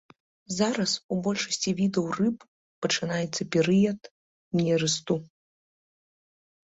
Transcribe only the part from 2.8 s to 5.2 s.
пачынаецца перыяд нерасту.